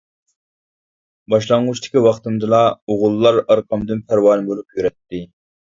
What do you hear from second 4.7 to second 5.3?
يۈرەتتى.